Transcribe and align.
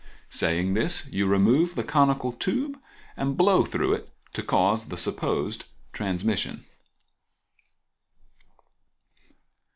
Saying 0.31 0.73
this, 0.73 1.05
you 1.11 1.27
remove 1.27 1.75
the 1.75 1.83
conical 1.83 2.31
tube 2.31 2.75
and 3.15 3.37
blow 3.37 3.63
through 3.63 3.93
it 3.93 4.09
to 4.33 4.41
cause 4.41 4.87
the 4.87 4.97
supposed 4.97 5.65
transmission. 5.93 6.65